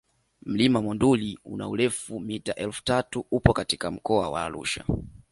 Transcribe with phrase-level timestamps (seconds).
[0.45, 1.67] Mlima Monduli una
[2.27, 4.85] mita elfu tatu upo katika mkoa wa Arusha